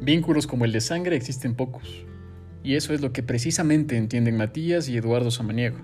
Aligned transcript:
Vínculos 0.00 0.46
como 0.46 0.64
el 0.64 0.72
de 0.72 0.80
sangre 0.80 1.14
existen 1.14 1.54
pocos. 1.54 2.06
Y 2.64 2.76
eso 2.76 2.94
es 2.94 3.02
lo 3.02 3.12
que 3.12 3.22
precisamente 3.22 3.98
entienden 3.98 4.36
Matías 4.36 4.88
y 4.88 4.96
Eduardo 4.96 5.30
Samaniego, 5.30 5.76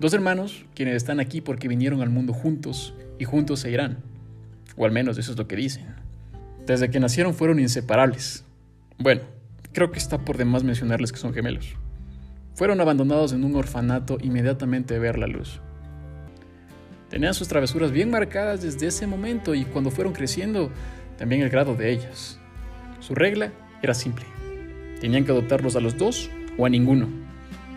dos 0.00 0.14
hermanos 0.14 0.64
quienes 0.74 0.96
están 0.96 1.20
aquí 1.20 1.40
porque 1.40 1.68
vinieron 1.68 2.00
al 2.00 2.08
mundo 2.08 2.32
juntos 2.32 2.94
y 3.18 3.24
juntos 3.24 3.60
se 3.60 3.70
irán. 3.70 3.98
O 4.76 4.86
al 4.86 4.92
menos 4.92 5.18
eso 5.18 5.32
es 5.32 5.38
lo 5.38 5.46
que 5.46 5.56
dicen. 5.56 5.86
Desde 6.66 6.90
que 6.90 7.00
nacieron 7.00 7.34
fueron 7.34 7.60
inseparables. 7.60 8.44
Bueno, 8.98 9.22
creo 9.72 9.90
que 9.90 9.98
está 9.98 10.18
por 10.18 10.38
demás 10.38 10.64
mencionarles 10.64 11.12
que 11.12 11.18
son 11.18 11.34
gemelos. 11.34 11.76
Fueron 12.54 12.80
abandonados 12.80 13.32
en 13.32 13.44
un 13.44 13.54
orfanato 13.54 14.18
inmediatamente 14.22 14.94
de 14.94 15.00
ver 15.00 15.18
la 15.18 15.26
luz. 15.26 15.60
Tenían 17.10 17.34
sus 17.34 17.48
travesuras 17.48 17.90
bien 17.90 18.10
marcadas 18.10 18.62
desde 18.62 18.86
ese 18.86 19.06
momento 19.06 19.54
y 19.54 19.64
cuando 19.64 19.90
fueron 19.90 20.12
creciendo, 20.12 20.70
también 21.16 21.42
el 21.42 21.50
grado 21.50 21.74
de 21.74 21.92
ellas. 21.92 22.37
Su 23.00 23.14
regla 23.14 23.52
era 23.82 23.94
simple. 23.94 24.24
Tenían 25.00 25.24
que 25.24 25.32
adoptarlos 25.32 25.76
a 25.76 25.80
los 25.80 25.96
dos 25.96 26.30
o 26.56 26.66
a 26.66 26.68
ninguno. 26.68 27.08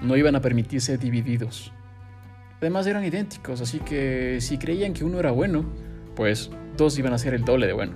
No 0.01 0.17
iban 0.17 0.35
a 0.35 0.41
permitirse 0.41 0.97
divididos. 0.97 1.71
Además 2.59 2.87
eran 2.87 3.03
idénticos, 3.03 3.61
así 3.61 3.79
que 3.79 4.37
si 4.41 4.57
creían 4.57 4.93
que 4.93 5.03
uno 5.03 5.19
era 5.19 5.31
bueno, 5.31 5.65
pues 6.15 6.51
dos 6.77 6.97
iban 6.97 7.13
a 7.13 7.17
ser 7.17 7.33
el 7.33 7.43
doble 7.43 7.67
de 7.67 7.73
bueno. 7.73 7.93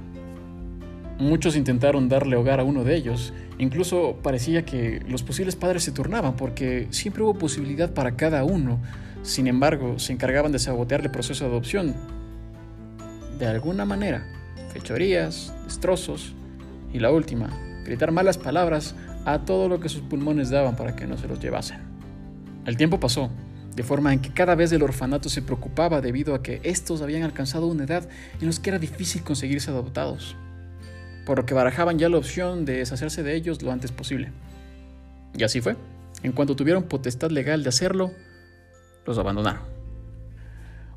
Muchos 1.18 1.56
intentaron 1.56 2.10
darle 2.10 2.36
hogar 2.36 2.60
a 2.60 2.64
uno 2.64 2.84
de 2.84 2.96
ellos, 2.96 3.34
incluso 3.58 4.18
parecía 4.22 4.66
que 4.66 5.02
los 5.08 5.24
posibles 5.24 5.56
padres 5.56 5.84
se 5.84 5.92
turnaban 5.92 6.36
porque 6.36 6.88
siempre 6.90 7.24
hubo 7.24 7.36
posibilidad 7.36 7.94
para 7.94 8.16
cada 8.16 8.44
uno, 8.44 8.80
sin 9.22 9.48
embargo 9.48 9.98
se 9.98 10.14
encargaban 10.14 10.52
de 10.52 10.60
sabotear 10.60 11.02
el 11.02 11.12
proceso 11.12 11.46
de 11.46 11.52
adopción. 11.52 11.96
De 13.40 13.48
alguna 13.48 13.86
manera, 13.86 14.26
fechorías, 14.74 15.54
destrozos 15.64 16.36
y 16.96 17.00
la 17.00 17.12
última, 17.12 17.50
gritar 17.84 18.14
malas 18.14 18.38
palabras 18.38 18.96
a 19.26 19.40
todo 19.40 19.68
lo 19.68 19.82
que 19.82 19.90
sus 19.90 20.02
pulmones 20.02 20.50
daban 20.50 20.78
para 20.78 20.96
que 20.96 21.06
no 21.06 21.18
se 21.18 21.28
los 21.28 21.42
llevasen. 21.42 21.80
El 22.66 22.78
tiempo 22.78 23.02
pasó, 23.02 23.30
de 23.76 23.84
forma 23.84 24.14
en 24.14 24.22
que 24.22 24.34
cada 24.34 24.56
vez 24.56 24.72
el 24.72 24.82
orfanato 24.82 25.28
se 25.28 25.42
preocupaba 25.42 26.00
debido 26.00 26.34
a 26.34 26.42
que 26.42 26.62
estos 26.64 27.02
habían 27.02 27.24
alcanzado 27.24 27.68
una 27.68 27.84
edad 27.84 28.08
en 28.40 28.50
la 28.50 28.62
que 28.62 28.70
era 28.70 28.80
difícil 28.80 29.24
conseguirse 29.24 29.72
adoptados, 29.72 30.38
por 31.26 31.40
lo 31.40 31.46
que 31.46 31.54
barajaban 31.54 32.00
ya 32.00 32.08
la 32.08 32.18
opción 32.18 32.64
de 32.64 32.78
deshacerse 32.78 33.24
de 33.24 33.36
ellos 33.36 33.62
lo 33.62 33.74
antes 33.74 33.92
posible. 33.92 34.32
Y 35.38 35.44
así 35.44 35.60
fue. 35.60 35.76
En 36.24 36.32
cuanto 36.32 36.56
tuvieron 36.56 36.84
potestad 36.84 37.30
legal 37.30 37.62
de 37.64 37.70
hacerlo, 37.70 38.12
los 39.06 39.18
abandonaron. 39.18 39.64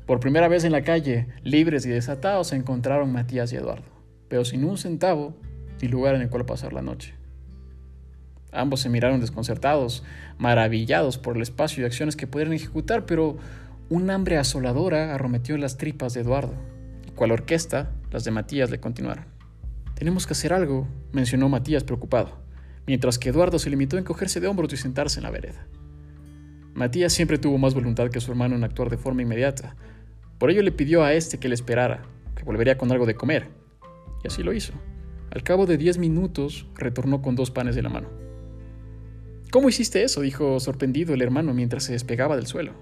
Por 0.05 0.21
primera 0.21 0.47
vez 0.47 0.63
en 0.63 0.71
la 0.71 0.83
calle, 0.83 1.27
libres 1.43 1.85
y 1.85 1.89
desatados, 1.89 2.47
se 2.47 2.55
encontraron 2.55 3.11
Matías 3.11 3.51
y 3.51 3.57
Eduardo, 3.57 3.83
pero 4.29 4.45
sin 4.45 4.63
un 4.63 4.77
centavo 4.77 5.35
ni 5.81 5.87
lugar 5.87 6.15
en 6.15 6.21
el 6.21 6.29
cual 6.29 6.45
pasar 6.45 6.73
la 6.73 6.81
noche. 6.81 7.15
Ambos 8.51 8.81
se 8.81 8.89
miraron 8.89 9.19
desconcertados, 9.19 10.03
maravillados 10.37 11.17
por 11.17 11.35
el 11.35 11.43
espacio 11.43 11.83
y 11.83 11.85
acciones 11.85 12.15
que 12.15 12.27
pudieran 12.27 12.53
ejecutar, 12.53 13.05
pero 13.05 13.37
un 13.89 14.09
hambre 14.09 14.37
asoladora 14.37 15.13
arrometió 15.13 15.55
en 15.55 15.61
las 15.61 15.77
tripas 15.77 16.13
de 16.13 16.21
Eduardo, 16.21 16.53
y 17.07 17.11
cual 17.11 17.31
orquesta, 17.31 17.91
las 18.11 18.23
de 18.23 18.31
Matías 18.31 18.71
le 18.71 18.79
continuaron. 18.79 19.25
Tenemos 19.93 20.25
que 20.25 20.33
hacer 20.33 20.53
algo, 20.53 20.87
mencionó 21.11 21.49
Matías 21.49 21.83
preocupado, 21.83 22.39
mientras 22.87 23.19
que 23.19 23.29
Eduardo 23.29 23.59
se 23.59 23.69
limitó 23.69 23.97
a 23.97 23.99
encogerse 23.99 24.39
de 24.39 24.47
hombros 24.47 24.73
y 24.73 24.77
sentarse 24.77 25.19
en 25.19 25.23
la 25.23 25.31
vereda. 25.31 25.67
Matías 26.73 27.13
siempre 27.13 27.37
tuvo 27.37 27.57
más 27.57 27.73
voluntad 27.73 28.09
que 28.09 28.21
su 28.21 28.31
hermano 28.31 28.55
en 28.55 28.63
actuar 28.63 28.89
de 28.89 28.97
forma 28.97 29.21
inmediata. 29.21 29.75
Por 30.37 30.49
ello 30.49 30.61
le 30.61 30.71
pidió 30.71 31.03
a 31.03 31.13
este 31.13 31.37
que 31.37 31.49
le 31.49 31.55
esperara, 31.55 32.03
que 32.35 32.43
volvería 32.43 32.77
con 32.77 32.91
algo 32.91 33.05
de 33.05 33.15
comer. 33.15 33.49
Y 34.23 34.27
así 34.27 34.43
lo 34.43 34.53
hizo. 34.53 34.73
Al 35.31 35.43
cabo 35.43 35.65
de 35.65 35.77
diez 35.77 35.97
minutos 35.97 36.65
retornó 36.75 37.21
con 37.21 37.35
dos 37.35 37.51
panes 37.51 37.75
de 37.75 37.83
la 37.83 37.89
mano. 37.89 38.09
¿Cómo 39.51 39.69
hiciste 39.69 40.03
eso? 40.03 40.21
dijo 40.21 40.59
sorprendido 40.59 41.13
el 41.13 41.21
hermano 41.21 41.53
mientras 41.53 41.83
se 41.83 41.93
despegaba 41.93 42.35
del 42.35 42.47
suelo. 42.47 42.73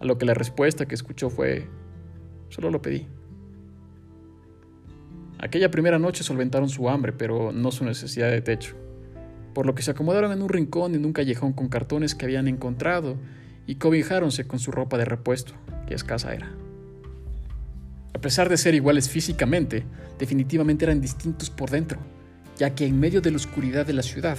A 0.00 0.04
lo 0.04 0.18
que 0.18 0.26
la 0.26 0.34
respuesta 0.34 0.86
que 0.86 0.94
escuchó 0.94 1.30
fue, 1.30 1.68
solo 2.48 2.70
lo 2.70 2.82
pedí. 2.82 3.06
Aquella 5.38 5.70
primera 5.70 5.98
noche 5.98 6.22
solventaron 6.22 6.68
su 6.68 6.88
hambre, 6.88 7.12
pero 7.12 7.52
no 7.52 7.72
su 7.72 7.84
necesidad 7.84 8.30
de 8.30 8.42
techo, 8.42 8.76
por 9.54 9.66
lo 9.66 9.74
que 9.74 9.82
se 9.82 9.90
acomodaron 9.90 10.30
en 10.30 10.42
un 10.42 10.48
rincón 10.48 10.94
en 10.94 11.04
un 11.04 11.12
callejón 11.12 11.52
con 11.52 11.68
cartones 11.68 12.14
que 12.14 12.24
habían 12.24 12.46
encontrado 12.46 13.16
y 13.66 13.76
cobijáronse 13.76 14.46
con 14.46 14.60
su 14.60 14.70
ropa 14.70 14.98
de 14.98 15.04
repuesto, 15.04 15.54
que 15.88 15.94
escasa 15.94 16.34
era. 16.34 16.61
A 18.14 18.20
pesar 18.20 18.48
de 18.48 18.56
ser 18.56 18.74
iguales 18.74 19.08
físicamente, 19.08 19.84
definitivamente 20.18 20.84
eran 20.84 21.00
distintos 21.00 21.50
por 21.50 21.70
dentro, 21.70 21.98
ya 22.58 22.74
que 22.74 22.86
en 22.86 23.00
medio 23.00 23.20
de 23.20 23.30
la 23.30 23.36
oscuridad 23.36 23.86
de 23.86 23.94
la 23.94 24.02
ciudad, 24.02 24.36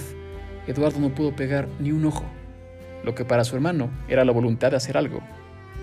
Eduardo 0.66 1.00
no 1.00 1.14
pudo 1.14 1.34
pegar 1.34 1.68
ni 1.80 1.92
un 1.92 2.06
ojo. 2.06 2.24
Lo 3.04 3.14
que 3.14 3.24
para 3.24 3.44
su 3.44 3.56
hermano 3.56 3.90
era 4.08 4.24
la 4.24 4.32
voluntad 4.32 4.70
de 4.70 4.76
hacer 4.76 4.96
algo, 4.96 5.20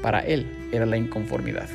para 0.01 0.21
él 0.21 0.47
era 0.71 0.85
la 0.85 0.97
inconformidad. 0.97 1.69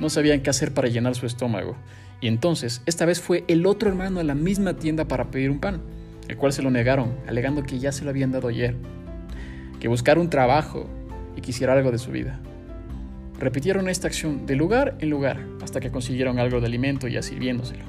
No 0.00 0.10
sabían 0.10 0.42
qué 0.42 0.50
hacer 0.50 0.74
para 0.74 0.88
llenar 0.88 1.14
su 1.14 1.24
estómago, 1.24 1.76
y 2.20 2.28
entonces 2.28 2.82
esta 2.86 3.06
vez 3.06 3.20
fue 3.20 3.44
el 3.48 3.66
otro 3.66 3.88
hermano 3.88 4.20
a 4.20 4.24
la 4.24 4.34
misma 4.34 4.74
tienda 4.74 5.06
para 5.06 5.30
pedir 5.30 5.50
un 5.50 5.60
pan, 5.60 5.80
el 6.28 6.36
cual 6.36 6.52
se 6.52 6.62
lo 6.62 6.70
negaron, 6.70 7.14
alegando 7.26 7.62
que 7.62 7.78
ya 7.78 7.92
se 7.92 8.04
lo 8.04 8.10
habían 8.10 8.32
dado 8.32 8.48
ayer, 8.48 8.74
que 9.80 9.88
buscara 9.88 10.20
un 10.20 10.28
trabajo 10.28 10.88
y 11.36 11.40
quisiera 11.40 11.72
algo 11.72 11.92
de 11.92 11.98
su 11.98 12.10
vida. 12.10 12.40
Repitieron 13.38 13.88
esta 13.88 14.08
acción 14.08 14.46
de 14.46 14.56
lugar 14.56 14.96
en 15.00 15.10
lugar 15.10 15.40
hasta 15.62 15.80
que 15.80 15.90
consiguieron 15.90 16.38
algo 16.38 16.60
de 16.60 16.66
alimento 16.66 17.06
ya 17.06 17.22
sirviéndoselo. 17.22 17.84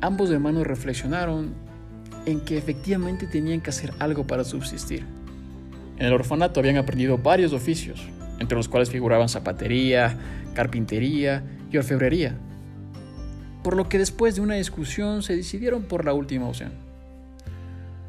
Ambos 0.00 0.30
hermanos 0.30 0.66
reflexionaron 0.66 1.54
en 2.26 2.40
que 2.40 2.56
efectivamente 2.56 3.26
tenían 3.26 3.60
que 3.60 3.70
hacer 3.70 3.92
algo 3.98 4.26
para 4.26 4.44
subsistir. 4.44 5.04
En 5.98 6.06
el 6.06 6.12
orfanato 6.12 6.60
habían 6.60 6.76
aprendido 6.76 7.18
varios 7.18 7.52
oficios, 7.52 8.06
entre 8.38 8.56
los 8.56 8.68
cuales 8.68 8.90
figuraban 8.90 9.28
zapatería, 9.28 10.16
carpintería 10.54 11.42
y 11.70 11.78
orfebrería, 11.78 12.36
por 13.64 13.76
lo 13.76 13.88
que 13.88 13.98
después 13.98 14.36
de 14.36 14.42
una 14.42 14.54
discusión 14.54 15.22
se 15.22 15.34
decidieron 15.34 15.84
por 15.84 16.04
la 16.04 16.12
última 16.12 16.48
opción. 16.48 16.72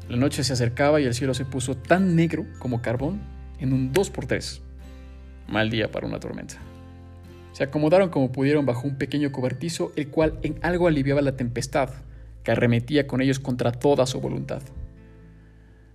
La 0.08 0.16
noche 0.16 0.44
se 0.44 0.52
acercaba 0.52 1.00
y 1.00 1.04
el 1.04 1.14
cielo 1.14 1.34
se 1.34 1.44
puso 1.44 1.76
tan 1.76 2.14
negro 2.14 2.46
como 2.58 2.80
carbón 2.80 3.20
en 3.58 3.72
un 3.72 3.92
2x3. 3.92 4.67
Mal 5.48 5.70
día 5.70 5.90
para 5.90 6.06
una 6.06 6.20
tormenta. 6.20 6.56
Se 7.52 7.64
acomodaron 7.64 8.10
como 8.10 8.30
pudieron 8.30 8.66
bajo 8.66 8.86
un 8.86 8.96
pequeño 8.96 9.32
cobertizo, 9.32 9.92
el 9.96 10.08
cual 10.08 10.38
en 10.42 10.58
algo 10.62 10.86
aliviaba 10.86 11.22
la 11.22 11.36
tempestad, 11.36 11.90
que 12.44 12.52
arremetía 12.52 13.06
con 13.06 13.20
ellos 13.20 13.40
contra 13.40 13.72
toda 13.72 14.06
su 14.06 14.20
voluntad. 14.20 14.62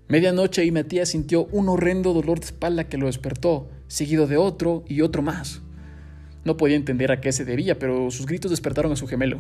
Medianoche 0.08 0.66
y 0.66 0.72
Matías 0.72 1.10
sintió 1.10 1.46
un 1.46 1.70
horrendo 1.70 2.14
dolor 2.14 2.40
de 2.40 2.48
espalda 2.48 2.86
que 2.86 2.98
lo 2.98 3.06
despertó, 3.06 3.70
seguido 3.88 4.28
de 4.28 4.38
otro 4.38 4.84
y 4.88 5.02
otro 5.02 5.22
más. 5.22 5.62
No 6.44 6.58
podía 6.58 6.76
entender 6.76 7.12
a 7.12 7.22
qué 7.22 7.32
se 7.32 7.46
debía, 7.46 7.80
pero 7.80 8.12
sus 8.12 8.26
gritos 8.26 8.52
despertaron 8.52 8.92
a 8.92 8.96
su 8.96 9.08
gemelo, 9.08 9.40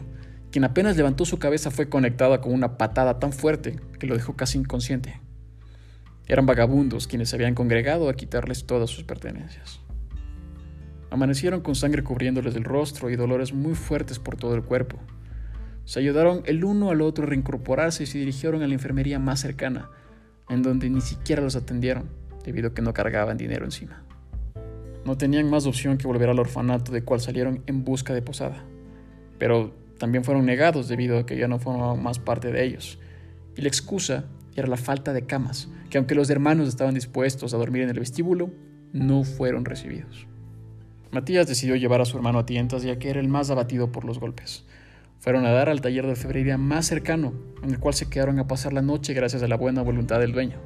quien 0.51 0.63
apenas 0.63 0.95
levantó 0.95 1.25
su 1.25 1.39
cabeza 1.39 1.71
fue 1.71 1.89
conectada 1.89 2.39
con 2.39 2.53
una 2.53 2.77
patada 2.77 3.19
tan 3.19 3.33
fuerte 3.33 3.79
que 3.99 4.07
lo 4.07 4.15
dejó 4.15 4.35
casi 4.35 4.59
inconsciente. 4.59 5.19
Eran 6.27 6.45
vagabundos 6.45 7.07
quienes 7.07 7.29
se 7.29 7.35
habían 7.35 7.55
congregado 7.55 8.07
a 8.07 8.13
quitarles 8.13 8.65
todas 8.65 8.89
sus 8.89 9.03
pertenencias. 9.03 9.82
Amanecieron 11.13 11.61
con 11.61 11.75
sangre 11.75 12.03
cubriéndoles 12.03 12.55
el 12.55 12.63
rostro 12.63 13.07
y 13.11 13.15
dolores 13.15 13.53
muy 13.53 13.75
fuertes 13.75 14.17
por 14.17 14.35
todo 14.35 14.55
el 14.55 14.63
cuerpo. 14.63 14.97
Se 15.85 15.99
ayudaron 15.99 16.41
el 16.45 16.65
uno 16.65 16.89
al 16.89 17.01
otro 17.01 17.25
a 17.25 17.27
reincorporarse 17.27 18.01
y 18.01 18.05
se 18.07 18.17
dirigieron 18.17 18.63
a 18.63 18.67
la 18.67 18.73
enfermería 18.73 19.19
más 19.19 19.39
cercana, 19.39 19.91
en 20.49 20.63
donde 20.63 20.89
ni 20.89 21.01
siquiera 21.01 21.43
los 21.43 21.55
atendieron, 21.55 22.09
debido 22.43 22.69
a 22.69 22.73
que 22.73 22.81
no 22.81 22.95
cargaban 22.95 23.37
dinero 23.37 23.63
encima. 23.63 24.03
No 25.05 25.15
tenían 25.15 25.47
más 25.51 25.67
opción 25.67 25.99
que 25.99 26.07
volver 26.07 26.29
al 26.29 26.39
orfanato 26.39 26.91
de 26.91 27.03
cual 27.03 27.19
salieron 27.19 27.61
en 27.67 27.83
busca 27.83 28.15
de 28.15 28.23
posada, 28.23 28.65
pero 29.37 29.71
también 29.99 30.23
fueron 30.23 30.47
negados 30.47 30.87
debido 30.87 31.19
a 31.19 31.27
que 31.27 31.37
ya 31.37 31.47
no 31.47 31.59
formaban 31.59 32.01
más 32.01 32.17
parte 32.17 32.51
de 32.51 32.63
ellos, 32.63 32.97
y 33.55 33.61
la 33.61 33.67
excusa 33.67 34.25
era 34.55 34.67
la 34.67 34.77
falta 34.77 35.13
de 35.13 35.27
camas, 35.27 35.69
que 35.91 35.99
aunque 35.99 36.15
los 36.15 36.31
hermanos 36.31 36.67
estaban 36.67 36.95
dispuestos 36.95 37.53
a 37.53 37.57
dormir 37.57 37.83
en 37.83 37.89
el 37.89 37.99
vestíbulo, 37.99 38.49
no 38.93 39.23
fueron 39.23 39.63
recibidos. 39.63 40.25
Matías 41.13 41.45
decidió 41.45 41.75
llevar 41.75 42.01
a 42.01 42.05
su 42.05 42.17
hermano 42.17 42.39
a 42.39 42.45
tientas 42.47 42.81
ya 42.81 42.97
que 42.97 43.11
era 43.11 43.19
el 43.19 43.27
más 43.27 43.51
abatido 43.51 43.91
por 43.91 44.03
los 44.03 44.19
golpes, 44.19 44.65
fueron 45.19 45.45
a 45.45 45.51
dar 45.51 45.69
al 45.69 45.79
taller 45.79 46.05
de 46.05 46.13
orfebrería 46.13 46.57
más 46.57 46.87
cercano, 46.87 47.33
en 47.61 47.69
el 47.69 47.79
cual 47.79 47.93
se 47.93 48.09
quedaron 48.09 48.39
a 48.39 48.47
pasar 48.47 48.73
la 48.73 48.81
noche 48.81 49.13
gracias 49.13 49.43
a 49.43 49.47
la 49.47 49.55
buena 49.55 49.83
voluntad 49.83 50.19
del 50.19 50.31
dueño. 50.31 50.57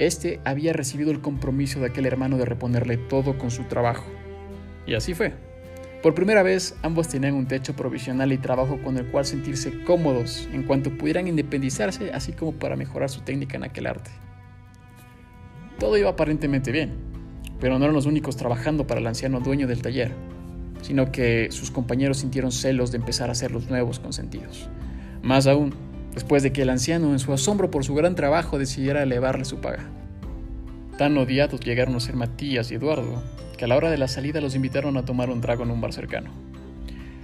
Este 0.00 0.40
había 0.44 0.72
recibido 0.72 1.12
el 1.12 1.20
compromiso 1.20 1.78
de 1.78 1.86
aquel 1.86 2.04
hermano 2.04 2.36
de 2.36 2.46
reponerle 2.46 2.96
todo 2.96 3.38
con 3.38 3.52
su 3.52 3.62
trabajo. 3.64 4.04
Y 4.88 4.94
así 4.94 5.14
fue. 5.14 5.34
Por 6.02 6.14
primera 6.14 6.42
vez, 6.42 6.74
ambos 6.82 7.06
tenían 7.06 7.34
un 7.34 7.46
techo 7.46 7.76
provisional 7.76 8.32
y 8.32 8.38
trabajo 8.38 8.82
con 8.82 8.98
el 8.98 9.06
cual 9.06 9.24
sentirse 9.24 9.84
cómodos 9.84 10.48
en 10.52 10.64
cuanto 10.64 10.90
pudieran 10.90 11.28
independizarse, 11.28 12.12
así 12.12 12.32
como 12.32 12.54
para 12.54 12.74
mejorar 12.74 13.08
su 13.08 13.20
técnica 13.20 13.56
en 13.56 13.64
aquel 13.64 13.86
arte. 13.86 14.10
Todo 15.78 15.96
iba 15.96 16.10
aparentemente 16.10 16.72
bien, 16.72 17.05
pero 17.60 17.78
no 17.78 17.84
eran 17.84 17.94
los 17.94 18.06
únicos 18.06 18.36
trabajando 18.36 18.86
para 18.86 19.00
el 19.00 19.06
anciano 19.06 19.40
dueño 19.40 19.66
del 19.66 19.82
taller 19.82 20.12
sino 20.86 21.10
que 21.10 21.48
sus 21.50 21.72
compañeros 21.72 22.18
sintieron 22.18 22.52
celos 22.52 22.92
de 22.92 22.98
empezar 22.98 23.28
a 23.28 23.34
ser 23.34 23.50
los 23.50 23.68
nuevos 23.68 23.98
consentidos. 23.98 24.68
Más 25.22 25.48
aún, 25.48 25.74
después 26.14 26.44
de 26.44 26.52
que 26.52 26.62
el 26.62 26.70
anciano, 26.70 27.10
en 27.10 27.18
su 27.18 27.32
asombro 27.32 27.72
por 27.72 27.84
su 27.84 27.94
gran 27.94 28.14
trabajo, 28.14 28.58
decidiera 28.58 29.02
elevarle 29.02 29.44
su 29.44 29.60
paga. 29.60 29.84
Tan 30.96 31.18
odiados 31.18 31.60
llegaron 31.60 31.96
a 31.96 32.00
ser 32.00 32.14
Matías 32.14 32.70
y 32.70 32.76
Eduardo, 32.76 33.22
que 33.58 33.64
a 33.64 33.68
la 33.68 33.76
hora 33.76 33.90
de 33.90 33.98
la 33.98 34.06
salida 34.06 34.40
los 34.40 34.54
invitaron 34.54 34.96
a 34.96 35.04
tomar 35.04 35.28
un 35.28 35.40
trago 35.40 35.64
en 35.64 35.72
un 35.72 35.80
bar 35.80 35.92
cercano. 35.92 36.30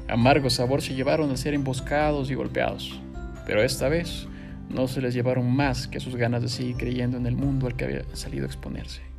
Amargo 0.08 0.50
sabor 0.50 0.82
se 0.82 0.94
llevaron 0.94 1.30
a 1.30 1.36
ser 1.36 1.54
emboscados 1.54 2.30
y 2.30 2.34
golpeados, 2.34 3.00
pero 3.46 3.62
esta 3.62 3.88
vez 3.88 4.26
no 4.68 4.88
se 4.88 5.00
les 5.00 5.14
llevaron 5.14 5.54
más 5.54 5.86
que 5.86 6.00
sus 6.00 6.16
ganas 6.16 6.42
de 6.42 6.48
seguir 6.48 6.76
creyendo 6.76 7.16
en 7.16 7.26
el 7.26 7.36
mundo 7.36 7.66
al 7.66 7.76
que 7.76 7.84
había 7.84 8.02
salido 8.14 8.44
a 8.44 8.48
exponerse. 8.48 9.11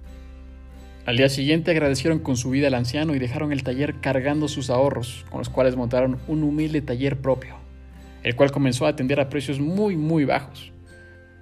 Al 1.06 1.18
día 1.18 1.28
siguiente 1.28 1.72
agradecieron 1.72 2.20
con 2.20 2.38
su 2.38 2.50
vida 2.50 2.68
al 2.68 2.76
anciano 2.76 3.14
y 3.14 3.20
dejaron 3.20 3.52
el 3.52 3.64
taller 3.64 4.00
cargando 4.00 4.48
sus 4.48 4.70
ahorros, 4.70 5.26
con 5.30 5.40
los 5.40 5.50
cuales 5.50 5.76
montaron 5.76 6.18
un 6.30 6.44
humilde 6.44 6.82
taller 6.82 7.18
propio, 7.18 7.56
el 8.24 8.38
cual 8.38 8.52
comenzó 8.52 8.86
a 8.86 8.90
atender 8.90 9.20
a 9.20 9.28
precios 9.28 9.60
muy, 9.60 9.98
muy 9.98 10.24
bajos. 10.24 10.72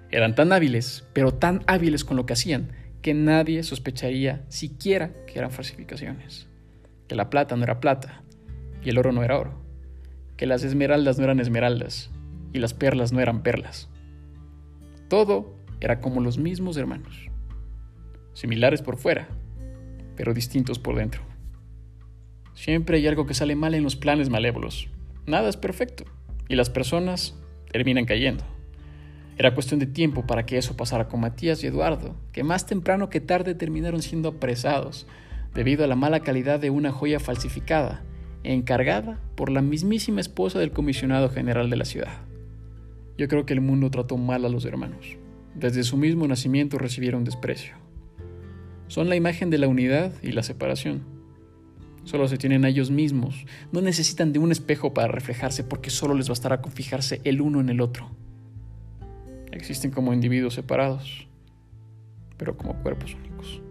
Eran 0.09 0.33
tan 0.33 0.51
hábiles, 0.51 1.03
pero 1.13 1.35
tan 1.35 1.63
hábiles 1.67 2.03
con 2.03 2.17
lo 2.17 2.25
que 2.25 2.33
hacían, 2.33 2.71
que 3.03 3.13
nadie 3.13 3.61
sospecharía 3.61 4.41
siquiera 4.49 5.11
que 5.27 5.37
eran 5.37 5.51
falsificaciones, 5.51 6.47
que 7.07 7.13
la 7.13 7.29
plata 7.29 7.55
no 7.55 7.63
era 7.63 7.79
plata 7.79 8.23
y 8.83 8.89
el 8.89 8.97
oro 8.97 9.11
no 9.11 9.23
era 9.23 9.37
oro, 9.37 9.61
que 10.37 10.47
las 10.47 10.63
esmeraldas 10.63 11.19
no 11.19 11.25
eran 11.25 11.39
esmeraldas 11.39 12.09
y 12.51 12.57
las 12.57 12.73
perlas 12.73 13.13
no 13.13 13.19
eran 13.19 13.43
perlas. 13.43 13.89
Todo 15.07 15.55
era 15.81 16.01
como 16.01 16.19
los 16.19 16.39
mismos 16.39 16.77
hermanos, 16.77 17.29
similares 18.33 18.81
por 18.81 18.97
fuera, 18.97 19.27
pero 20.15 20.33
distintos 20.33 20.79
por 20.79 20.95
dentro. 20.95 21.21
Siempre 22.53 22.97
hay 22.97 23.07
algo 23.07 23.25
que 23.25 23.33
sale 23.33 23.55
mal 23.55 23.73
en 23.73 23.83
los 23.83 23.95
planes 23.95 24.29
malévolos. 24.29 24.89
Nada 25.25 25.49
es 25.49 25.57
perfecto 25.57 26.03
y 26.47 26.55
las 26.55 26.69
personas 26.69 27.35
terminan 27.71 28.05
cayendo. 28.05 28.43
Era 29.37 29.53
cuestión 29.53 29.79
de 29.79 29.87
tiempo 29.87 30.27
para 30.27 30.45
que 30.45 30.57
eso 30.57 30.75
pasara 30.75 31.07
con 31.07 31.21
Matías 31.21 31.63
y 31.63 31.67
Eduardo, 31.67 32.15
que 32.31 32.43
más 32.43 32.65
temprano 32.65 33.09
que 33.09 33.21
tarde 33.21 33.55
terminaron 33.55 34.01
siendo 34.01 34.29
apresados 34.29 35.07
debido 35.53 35.83
a 35.83 35.87
la 35.87 35.95
mala 35.95 36.19
calidad 36.19 36.59
de 36.59 36.69
una 36.69 36.91
joya 36.91 37.19
falsificada, 37.19 38.03
encargada 38.43 39.19
por 39.35 39.49
la 39.49 39.61
mismísima 39.61 40.21
esposa 40.21 40.59
del 40.59 40.71
comisionado 40.71 41.29
general 41.29 41.69
de 41.69 41.77
la 41.77 41.85
ciudad. 41.85 42.21
Yo 43.17 43.27
creo 43.27 43.45
que 43.45 43.53
el 43.53 43.61
mundo 43.61 43.89
trató 43.89 44.17
mal 44.17 44.45
a 44.45 44.49
los 44.49 44.65
hermanos. 44.65 45.17
Desde 45.55 45.83
su 45.83 45.97
mismo 45.97 46.27
nacimiento 46.27 46.77
recibieron 46.77 47.23
desprecio. 47.23 47.75
Son 48.91 49.07
la 49.07 49.15
imagen 49.15 49.49
de 49.49 49.57
la 49.57 49.69
unidad 49.69 50.11
y 50.21 50.33
la 50.33 50.43
separación. 50.43 51.03
Solo 52.03 52.27
se 52.27 52.37
tienen 52.37 52.65
a 52.65 52.67
ellos 52.67 52.91
mismos. 52.91 53.45
No 53.71 53.79
necesitan 53.79 54.33
de 54.33 54.39
un 54.39 54.51
espejo 54.51 54.93
para 54.93 55.07
reflejarse 55.07 55.63
porque 55.63 55.89
solo 55.89 56.13
les 56.13 56.27
bastará 56.27 56.61
con 56.61 56.73
fijarse 56.73 57.21
el 57.23 57.39
uno 57.39 57.61
en 57.61 57.69
el 57.69 57.79
otro. 57.79 58.11
Existen 59.53 59.91
como 59.91 60.11
individuos 60.11 60.55
separados, 60.55 61.25
pero 62.35 62.57
como 62.57 62.83
cuerpos 62.83 63.15
únicos. 63.15 63.61